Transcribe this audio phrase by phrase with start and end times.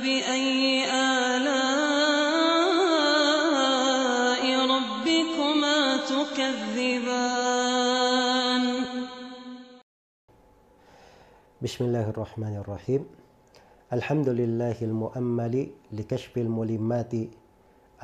[0.00, 1.60] فبأي آلاء
[4.74, 5.78] ربكما
[6.08, 7.44] تكذبان؟
[11.62, 13.04] بسم الله الرحمن الرحيم.
[13.92, 17.14] الحمد لله المؤمل لكشف الملمات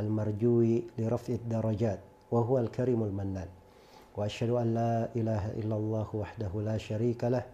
[0.01, 2.01] المرجو لرفع الدرجات
[2.31, 3.49] وهو الكريم المنان.
[4.17, 7.45] وأشهد أن لا إله إلا الله وحده لا شريك له.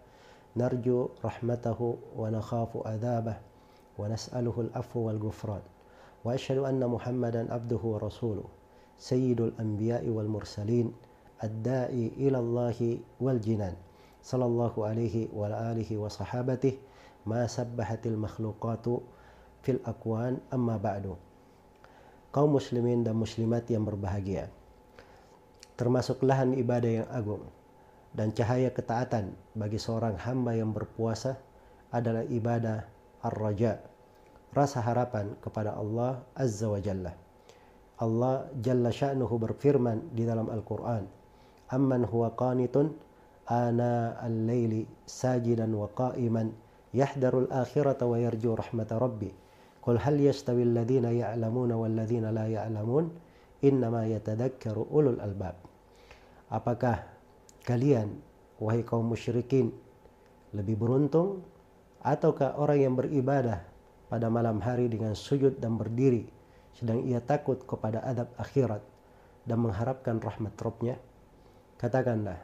[0.59, 1.79] نرجو رحمته
[2.19, 3.52] ونخاف عذابه.
[3.98, 5.60] ونسأله العفو والغفران
[6.24, 8.44] وأشهد أن محمدا عبده ورسوله
[8.98, 10.92] سيد الأنبياء والمرسلين
[11.44, 13.74] الداعي إلى الله والجنان
[14.22, 16.74] صلى الله عليه وعلى آله وصحابته
[17.26, 18.86] ما سبحت المخلوقات
[19.62, 21.14] في الأكوان أما بعد
[22.28, 24.52] kaum muslimin dan muslimat yang berbahagia
[25.80, 27.40] termasuk lahan ibadah yang agung
[28.12, 31.40] dan cahaya ketaatan bagi seorang hamba yang berpuasa
[31.88, 32.84] adalah ibadah
[33.24, 33.80] ar-raja
[34.53, 37.13] rasa harapan kepada Allah Azza wa Jalla.
[38.01, 41.05] Allah Jalla sya'nuhu berfirman di dalam Al-Quran
[41.73, 42.93] amman huwa qanitun
[43.49, 46.53] ana al-laili sajidan wa qa'iman
[46.93, 49.33] yahdarul akhirata wa yarju rahmata rabbi.
[49.83, 53.09] Qul hal yastawi alladhina ya'lamuna walladhina la ya'lamun
[53.65, 55.57] innama yatadhakkaru ulul albab.
[56.53, 57.03] Apakah
[57.65, 58.15] kalian
[58.61, 59.73] wahai kaum musyrikin
[60.53, 61.41] lebih beruntung
[62.05, 63.72] ataukah orang yang beribadah
[64.13, 66.29] pada malam hari dengan sujud dan berdiri
[66.77, 68.85] sedang ia takut kepada adab akhirat
[69.49, 71.01] dan mengharapkan rahmat Rabbnya
[71.81, 72.37] katakanlah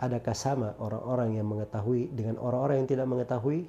[0.00, 3.68] adakah sama orang-orang yang mengetahui dengan orang-orang yang tidak mengetahui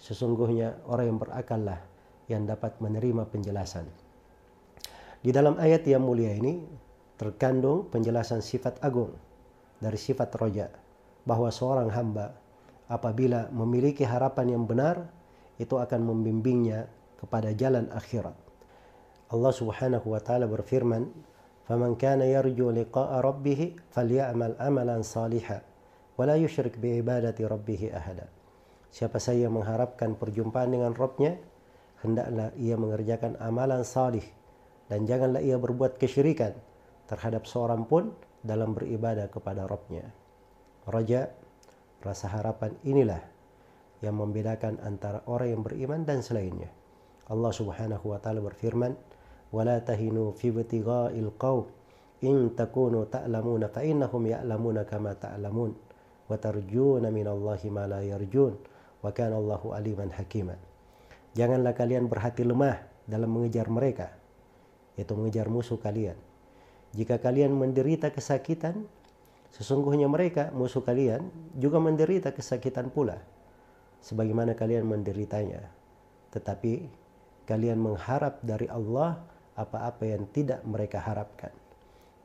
[0.00, 1.80] sesungguhnya orang yang berakal lah
[2.24, 3.84] yang dapat menerima penjelasan.
[5.20, 6.64] Di dalam ayat yang mulia ini
[7.20, 9.12] terkandung penjelasan sifat agung
[9.76, 10.72] dari sifat roja
[11.28, 12.32] bahwa seorang hamba
[12.88, 15.15] apabila memiliki harapan yang benar
[15.56, 18.36] itu akan membimbingnya kepada jalan akhirat.
[19.32, 21.10] Allah Subhanahu wa taala berfirman,
[21.66, 25.64] "Faman kana yarju liqa'a rabbih falyamal amalan salihan
[26.14, 28.30] wa la yusyrik bi ibadati rabbih ahada."
[28.92, 31.36] Siapa saja mengharapkan perjumpaan dengan Rabbnya,
[32.00, 34.24] hendaklah ia mengerjakan amalan salih
[34.86, 36.54] dan janganlah ia berbuat kesyirikan
[37.10, 38.14] terhadap seorang pun
[38.46, 40.06] dalam beribadah kepada Rabbnya.
[40.86, 41.28] Raja,
[42.00, 43.20] rasa harapan inilah
[44.04, 46.68] yang membedakan antara orang yang beriman dan selainnya.
[47.26, 48.94] Allah Subhanahu wa taala berfirman,
[49.50, 51.66] "Wala tahinu fi ibtigha'il qaum
[52.22, 55.72] in takunu ta'lamuna fa innahum ya'lamuna kama ta'lamun
[56.26, 58.54] wa tarjuna minallahi ma la yarjun
[59.02, 60.58] wa kana Allahu aliman hakiman."
[61.36, 64.08] Janganlah kalian berhati lemah dalam mengejar mereka,
[64.96, 66.16] yaitu mengejar musuh kalian.
[66.96, 68.88] Jika kalian menderita kesakitan,
[69.52, 73.20] sesungguhnya mereka, musuh kalian, juga menderita kesakitan pula,
[74.06, 75.66] sebagaimana kalian menderitanya.
[76.30, 76.86] Tetapi
[77.42, 79.18] kalian mengharap dari Allah
[79.58, 81.50] apa-apa yang tidak mereka harapkan.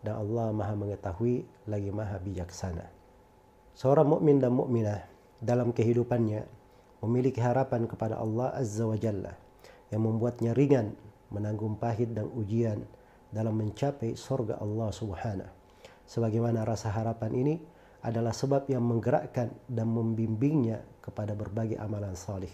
[0.05, 2.85] Dan Allah maha mengetahui lagi maha bijaksana.
[3.73, 5.01] Seorang mukmin dan mukminah
[5.41, 6.45] dalam kehidupannya
[7.01, 9.33] memiliki harapan kepada Allah Azza wa Jalla
[9.89, 10.93] yang membuatnya ringan
[11.33, 12.85] menanggung pahit dan ujian
[13.33, 15.53] dalam mencapai surga Allah Subhanahu.
[16.05, 17.55] Sebagaimana rasa harapan ini
[18.01, 22.49] adalah sebab yang menggerakkan dan membimbingnya kepada berbagai amalan salih.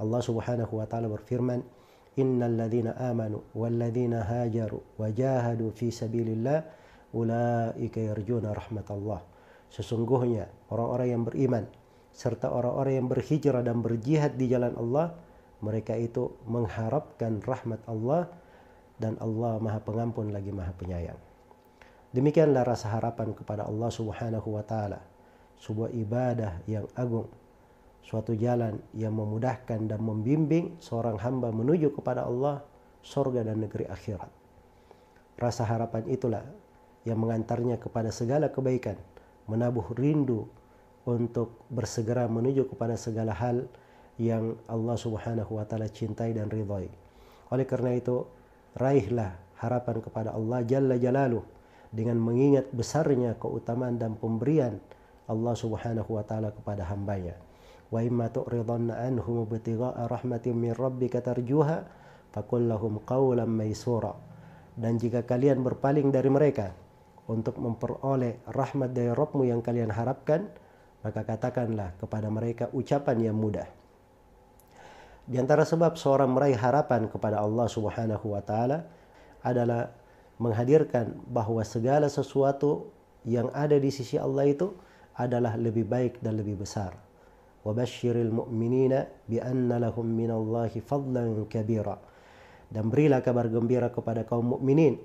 [0.00, 1.60] Allah Subhanahu wa taala berfirman,
[2.16, 6.64] "Innal ladzina amanu wal ladzina hajaru wa jahadu fi sabilillah
[7.12, 9.20] ulaika yarjuna rahmatallah."
[9.68, 11.64] Sesungguhnya orang-orang yang beriman
[12.18, 15.14] serta orang-orang yang berhijrah dan berjihad di jalan Allah,
[15.60, 18.26] mereka itu mengharapkan rahmat Allah
[18.98, 21.27] dan Allah Maha Pengampun lagi Maha Penyayang.
[22.08, 25.04] Demikianlah rasa harapan kepada Allah Subhanahu wa taala,
[25.60, 27.28] sebuah ibadah yang agung,
[28.00, 32.64] suatu jalan yang memudahkan dan membimbing seorang hamba menuju kepada Allah,
[33.04, 34.32] surga dan negeri akhirat.
[35.36, 36.44] Rasa harapan itulah
[37.04, 38.96] yang mengantarnya kepada segala kebaikan,
[39.44, 40.48] menabuh rindu
[41.04, 43.68] untuk bersegera menuju kepada segala hal
[44.16, 46.88] yang Allah Subhanahu wa taala cintai dan ridhai.
[47.52, 48.24] Oleh karena itu,
[48.80, 51.57] raihlah harapan kepada Allah Jalla Jalaluh
[51.88, 54.80] dengan mengingat besarnya keutamaan dan pemberian
[55.28, 57.36] Allah Subhanahu wa taala kepada hambanya.
[57.88, 61.88] Wa imma tu'ridanna anhum ibtigha'a rahmatin min rabbika tarjuha
[62.32, 64.16] faqul lahum qawlan maysura.
[64.78, 66.70] Dan jika kalian berpaling dari mereka
[67.28, 70.48] untuk memperoleh rahmat dari Rabbmu yang kalian harapkan,
[71.02, 73.66] maka katakanlah kepada mereka ucapan yang mudah.
[75.28, 78.88] Di antara sebab seorang meraih harapan kepada Allah Subhanahu wa taala
[79.44, 79.97] adalah
[80.38, 82.90] menghadirkan bahwa segala sesuatu
[83.26, 84.72] yang ada di sisi Allah itu
[85.18, 86.94] adalah lebih baik dan lebih besar.
[87.66, 91.98] Wabashiril mu'minina bi'anna lahum minallahi fadlan kabira.
[92.70, 95.00] Dan berilah kabar gembira kepada kaum mukminin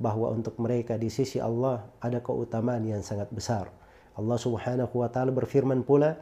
[0.00, 3.68] bahwa untuk mereka di sisi Allah ada keutamaan yang sangat besar.
[4.16, 6.16] Allah Subhanahu wa taala berfirman pula,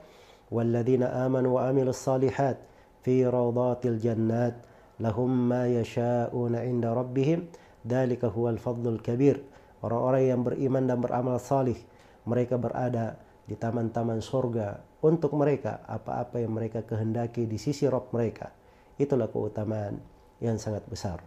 [0.50, 2.58] "Walladzina amanu wa amilus salihat
[3.06, 4.58] fi rawdatil jannat
[4.98, 7.46] lahum ma yasha'una 'inda rabbihim
[7.84, 9.44] dzalika huwal fadlul kabir."
[9.84, 11.76] Orang-orang yang beriman dan beramal salih,
[12.24, 18.48] mereka berada di taman-taman surga untuk mereka apa-apa yang mereka kehendaki di sisi Rabb mereka.
[18.96, 20.00] Itulah keutamaan
[20.40, 21.20] yang sangat besar.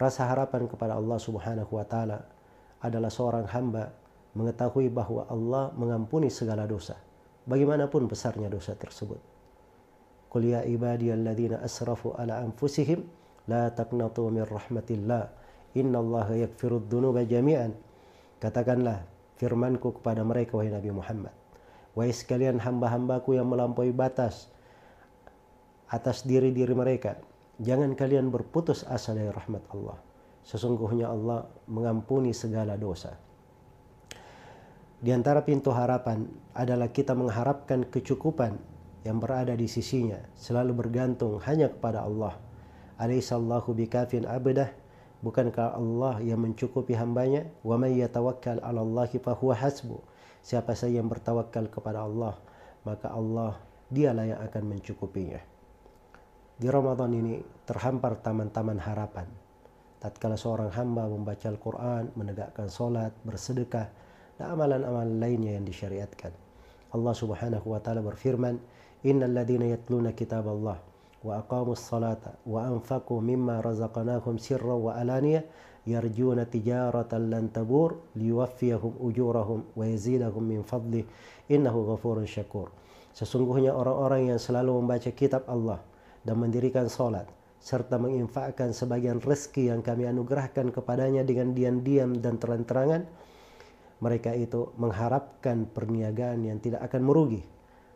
[0.00, 2.24] Rasa harapan kepada Allah Subhanahu wa taala
[2.80, 3.92] adalah seorang hamba
[4.34, 6.98] mengetahui bahwa Allah mengampuni segala dosa,
[7.46, 9.20] bagaimanapun besarnya dosa tersebut.
[10.32, 13.06] Qul ya ibadiyalladzina asrafu ala anfusihim
[13.48, 15.44] la taqnatu min rahmatillah
[15.74, 17.74] Inna Allah yakfirud dunuba jami'an.
[18.38, 19.02] Katakanlah
[19.38, 21.34] firmanku kepada mereka wahai Nabi Muhammad.
[21.98, 24.50] Wahai sekalian hamba-hambaku yang melampaui batas
[25.90, 27.18] atas diri-diri mereka.
[27.58, 29.98] Jangan kalian berputus asa dari rahmat Allah.
[30.46, 33.14] Sesungguhnya Allah mengampuni segala dosa.
[35.02, 38.56] Di antara pintu harapan adalah kita mengharapkan kecukupan
[39.04, 42.40] yang berada di sisinya, selalu bergantung hanya kepada Allah.
[42.98, 44.70] Alaihissallahu bikafin abadah
[45.24, 47.48] Bukankah Allah yang mencukupi hambanya?
[47.64, 49.96] Wa may yatawakkal 'ala Allah fahuwa hasbu.
[50.44, 52.36] Siapa saja yang bertawakal kepada Allah,
[52.84, 53.56] maka Allah
[53.88, 55.40] dialah yang akan mencukupinya.
[56.60, 59.24] Di Ramadan ini terhampar taman-taman harapan.
[59.96, 63.88] Tatkala seorang hamba membaca Al-Quran, menegakkan solat, bersedekah,
[64.36, 66.36] dan amalan-amalan lainnya yang disyariatkan.
[66.92, 68.60] Allah subhanahu wa ta'ala berfirman,
[69.08, 70.76] Innal ladhina yatluna kitab Allah
[71.23, 75.45] وأقاموا الصلاة وأنفقوا مما رزقناهم سرا وألانية
[75.87, 81.03] يرجون تجارة لن تبور ليوفيهم أجورهم ويزيدهم من فضله
[81.51, 82.69] إنه غفور شكور
[83.09, 85.81] Sesungguhnya orang-orang yang selalu membaca kitab Allah
[86.23, 87.27] dan mendirikan salat
[87.59, 93.03] serta menginfakkan sebagian rezeki yang kami anugerahkan kepadanya dengan diam-diam dan terang-terangan
[93.99, 97.43] mereka itu mengharapkan perniagaan yang tidak akan merugi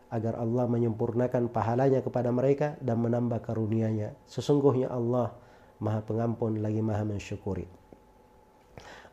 [0.08, 4.16] agar Allah menyempurnakan pahalanya kepada mereka dan menambah karunia-Nya.
[4.24, 5.36] Sesungguhnya Allah
[5.78, 7.68] Maha Pengampun lagi Maha Mensyukuri.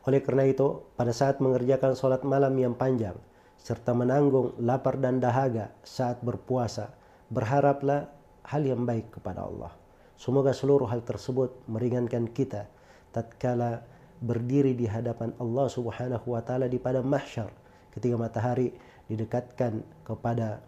[0.05, 3.17] Oleh karena itu, pada saat mengerjakan sholat malam yang panjang,
[3.57, 6.93] serta menanggung lapar dan dahaga saat berpuasa,
[7.33, 8.05] berharaplah
[8.45, 9.73] hal yang baik kepada Allah.
[10.15, 12.69] Semoga seluruh hal tersebut meringankan kita
[13.11, 13.83] tatkala
[14.21, 17.51] berdiri di hadapan Allah Subhanahu wa taala di padang mahsyar
[17.91, 18.71] ketika matahari
[19.11, 20.63] didekatkan kepada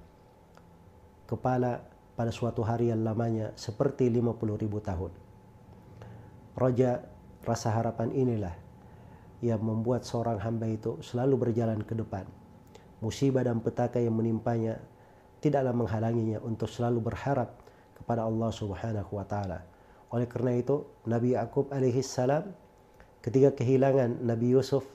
[1.27, 1.83] kepala
[2.17, 5.13] pada suatu hari yang lamanya seperti 50 ribu tahun.
[6.57, 7.05] Roja
[7.45, 8.55] rasa harapan inilah
[9.45, 12.25] yang membuat seorang hamba itu selalu berjalan ke depan.
[12.97, 14.81] Musibah dan petaka yang menimpanya
[15.37, 17.53] tidaklah menghalanginya untuk selalu berharap
[17.93, 19.61] kepada Allah Subhanahu wa taala.
[20.09, 22.49] Oleh karena itu, Nabi Yakub alaihi salam
[23.21, 24.87] ketika kehilangan Nabi Yusuf,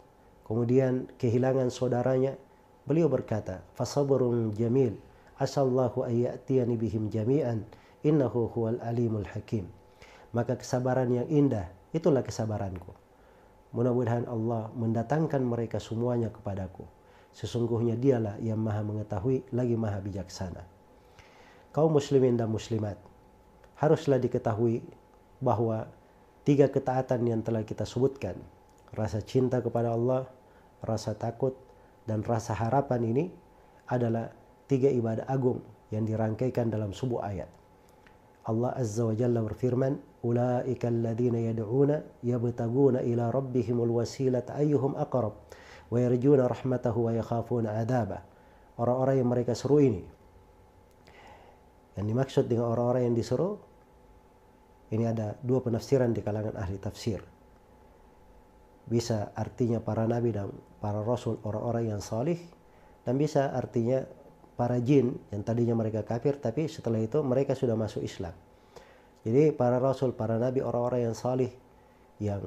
[0.43, 2.35] kemudian kehilangan saudaranya,
[2.83, 4.99] beliau berkata, "Fasabrun jamil."
[5.39, 7.65] Asallahu ayyatiyani bihim jami'an.
[8.03, 9.71] Innahu huwal alimul hakim.
[10.35, 12.91] Maka kesabaran yang indah itulah kesabaranku.
[13.73, 16.83] Mudah-mudahan Allah mendatangkan mereka semuanya kepadaku.
[17.33, 20.67] Sesungguhnya dialah yang maha mengetahui lagi maha bijaksana.
[21.73, 23.01] Kaum muslimin dan muslimat
[23.81, 24.85] haruslah diketahui
[25.41, 25.89] bahwa
[26.45, 28.37] tiga ketaatan yang telah kita sebutkan
[28.93, 30.29] rasa cinta kepada Allah
[30.85, 31.57] rasa takut
[32.05, 33.25] dan rasa harapan ini
[33.89, 34.31] adalah
[34.73, 35.61] tiga ibadah agung
[35.93, 37.51] yang dirangkaikan dalam sebuah ayat.
[38.49, 45.37] Allah Azza wa Jalla berfirman, "Ulaika alladziina yad'una yabtaguna ila rabbihimul wasilata ayyuhum aqrab
[45.93, 48.21] wa yarjuna rahmatahu wa yakhafuna 'adzabah."
[48.81, 50.03] Orang-orang yang mereka seru ini.
[52.01, 53.61] Yang dimaksud dengan orang-orang yang diseru
[54.97, 57.21] ini ada dua penafsiran di kalangan ahli tafsir.
[58.89, 60.51] Bisa artinya para nabi dan
[60.81, 62.41] para rasul orang-orang yang salih
[63.05, 64.03] dan bisa artinya
[64.55, 68.35] para jin yang tadinya mereka kafir tapi setelah itu mereka sudah masuk Islam.
[69.23, 71.51] Jadi para rasul, para nabi, orang-orang yang salih
[72.19, 72.43] yang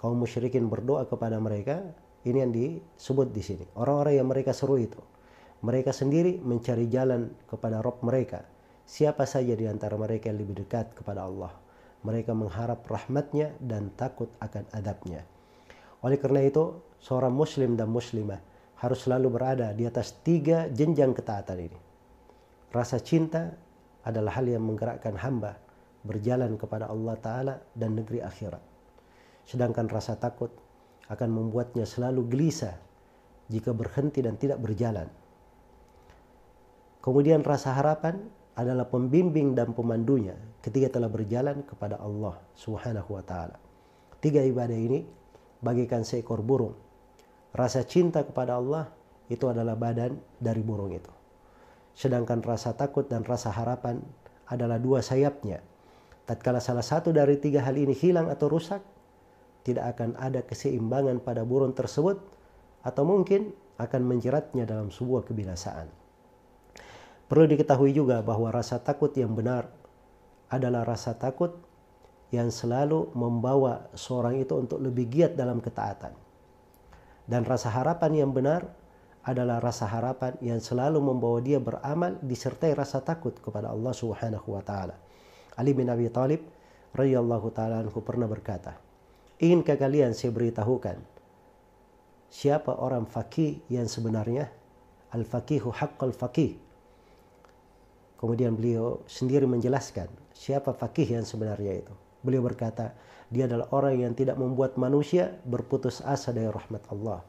[0.00, 1.84] kaum musyrikin berdoa kepada mereka,
[2.24, 3.64] ini yang disebut di sini.
[3.76, 4.98] Orang-orang yang mereka seru itu.
[5.60, 8.44] Mereka sendiri mencari jalan kepada Rob mereka.
[8.86, 11.52] Siapa saja di antara mereka yang lebih dekat kepada Allah.
[12.04, 15.26] Mereka mengharap rahmatnya dan takut akan adabnya.
[16.00, 21.58] Oleh karena itu, seorang muslim dan muslimah harus selalu berada di atas tiga jenjang ketaatan
[21.58, 21.78] ini.
[22.72, 23.56] Rasa cinta
[24.04, 25.56] adalah hal yang menggerakkan hamba
[26.06, 28.62] berjalan kepada Allah Ta'ala dan negeri akhirat.
[29.48, 30.52] Sedangkan rasa takut
[31.10, 32.76] akan membuatnya selalu gelisah
[33.50, 35.10] jika berhenti dan tidak berjalan.
[37.02, 38.18] Kemudian rasa harapan
[38.58, 43.56] adalah pembimbing dan pemandunya ketika telah berjalan kepada Allah Subhanahu wa taala.
[44.18, 45.06] Tiga ibadah ini
[45.62, 46.85] bagikan seekor burung.
[47.56, 48.92] Rasa cinta kepada Allah
[49.32, 51.08] itu adalah badan dari burung itu.
[51.96, 54.04] Sedangkan rasa takut dan rasa harapan
[54.52, 55.64] adalah dua sayapnya.
[56.28, 58.84] Tatkala salah satu dari tiga hal ini hilang atau rusak,
[59.64, 62.20] tidak akan ada keseimbangan pada burung tersebut
[62.84, 65.88] atau mungkin akan menjeratnya dalam sebuah kebinasaan.
[67.26, 69.72] Perlu diketahui juga bahwa rasa takut yang benar
[70.52, 71.56] adalah rasa takut
[72.30, 76.25] yang selalu membawa seorang itu untuk lebih giat dalam ketaatan.
[77.26, 78.70] Dan rasa harapan yang benar
[79.26, 84.62] adalah rasa harapan yang selalu membawa dia beramal disertai rasa takut kepada Allah Subhanahu wa
[84.62, 84.94] taala.
[85.58, 86.46] Ali bin Abi Thalib
[86.94, 88.78] radhiyallahu taala anhu pernah berkata,
[89.42, 91.02] "Inginkah kalian saya beritahukan
[92.30, 94.46] siapa orang fakih yang sebenarnya?
[95.10, 96.54] Al-faqihu haqqal faqih."
[98.22, 102.05] Kemudian beliau sendiri menjelaskan siapa fakih yang sebenarnya itu.
[102.26, 102.90] Beliau berkata,
[103.30, 107.22] dia adalah orang yang tidak membuat manusia berputus asa dari rahmat Allah.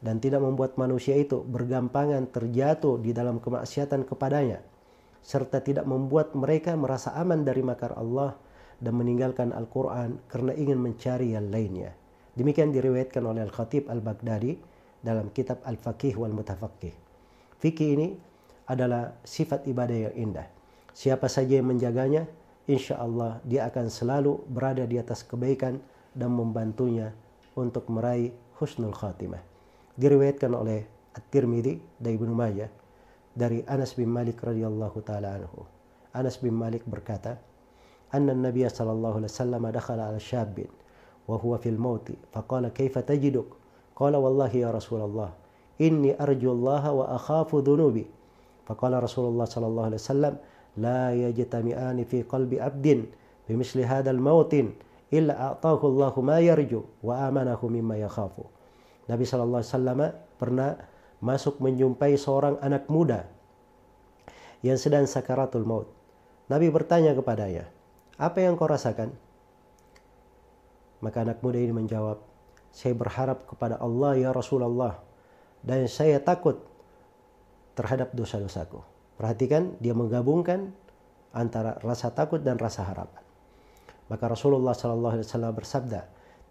[0.00, 4.64] Dan tidak membuat manusia itu bergampangan terjatuh di dalam kemaksiatan kepadanya.
[5.20, 8.32] Serta tidak membuat mereka merasa aman dari makar Allah
[8.80, 11.92] dan meninggalkan Al-Quran karena ingin mencari yang lainnya.
[12.36, 14.52] Demikian diriwayatkan oleh Al-Khatib Al-Baghdadi
[15.00, 16.92] dalam kitab Al-Faqih wal Mutafaqih.
[17.56, 18.08] Fikih ini
[18.68, 20.46] adalah sifat ibadah yang indah.
[20.92, 22.28] Siapa saja yang menjaganya,
[22.66, 25.78] insya Allah dia akan selalu berada di atas kebaikan
[26.14, 27.14] dan membantunya
[27.54, 28.30] untuk meraih
[28.60, 29.40] husnul khatimah.
[29.96, 30.84] Diriwayatkan oleh
[31.16, 32.68] At-Tirmidzi dari Ibnu Majah
[33.36, 35.64] dari Anas bin Malik radhiyallahu taala anhu.
[36.16, 37.36] Anas bin Malik berkata,
[38.12, 40.68] "Anna an-nabiy sallallahu alaihi wasallam dakhala ala syabbin
[41.28, 43.56] wa huwa fil mauti faqala kaifa tajiduk?"
[43.96, 45.32] Qala wallahi ya Rasulullah,
[45.80, 48.04] inni arju Allah wa akhafu dhunubi.
[48.68, 50.34] Faqala Rasulullah sallallahu alaihi wasallam,
[50.76, 53.08] لا yajtami'ani fi qalbi abdin
[53.48, 54.76] bimithli hadzal mautin
[55.08, 57.96] illa a'tahu Allahu ma yarju wa amanahu mimma.
[59.06, 59.40] Nabi saw
[60.36, 60.76] pernah
[61.22, 63.24] masuk menjumpai seorang anak muda
[64.60, 65.88] yang sedang sakaratul maut.
[66.50, 67.70] Nabi bertanya kepadanya,
[68.20, 69.14] "Apa yang kau rasakan?"
[71.00, 72.20] Maka anak muda ini menjawab,
[72.74, 75.00] "Saya berharap kepada Allah ya Rasulullah
[75.62, 76.60] dan saya takut
[77.78, 80.72] terhadap dosa-dosaku." Perhatikan dia menggabungkan
[81.32, 83.24] antara rasa takut dan rasa harapan.
[84.06, 86.00] Maka Rasulullah Shallallahu Alaihi Wasallam bersabda,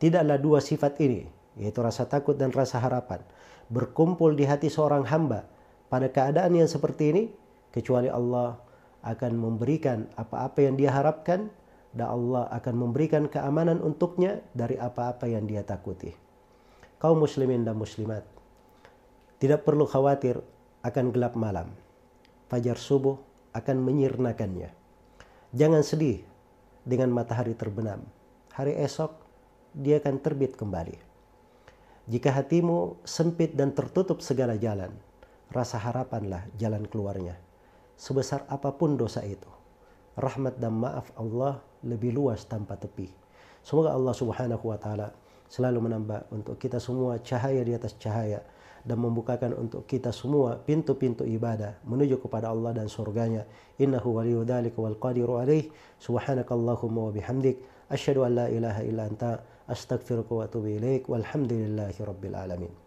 [0.01, 3.23] tidaklah dua sifat ini, yaitu rasa takut dan rasa harapan,
[3.71, 5.47] berkumpul di hati seorang hamba
[5.87, 7.23] pada keadaan yang seperti ini,
[7.71, 8.59] kecuali Allah
[9.05, 11.47] akan memberikan apa-apa yang dia harapkan
[11.95, 16.11] dan Allah akan memberikan keamanan untuknya dari apa-apa yang dia takuti.
[16.99, 18.25] Kaum muslimin dan muslimat,
[19.39, 20.43] tidak perlu khawatir
[20.83, 21.84] akan gelap malam.
[22.45, 23.17] Fajar subuh
[23.57, 24.69] akan menyirnakannya.
[25.55, 26.21] Jangan sedih
[26.85, 28.05] dengan matahari terbenam.
[28.53, 29.11] Hari esok
[29.73, 30.95] dia akan terbit kembali.
[32.05, 34.93] Jika hatimu sempit dan tertutup segala jalan,
[35.49, 37.33] rasa harapanlah jalan keluarnya.
[37.97, 39.49] Sebesar apa pun dosa itu,
[40.13, 43.09] rahmat dan maaf Allah lebih luas tanpa tepi.
[43.65, 45.09] Semoga Allah Subhanahu wa taala
[45.49, 48.45] selalu menambah untuk kita semua cahaya di atas cahaya
[48.85, 53.49] dan membukakan untuk kita semua pintu-pintu ibadah menuju kepada Allah dan surganya.
[53.81, 55.73] Innahu waliyu dzalika wal qadiru alaih.
[55.97, 61.09] Subhanakallahumma wa bihamdik asyhadu an la ilaha illa anta astaghfiruka wa atubu ilaik.
[61.09, 62.84] Walhamdulillahi rabbil alamin.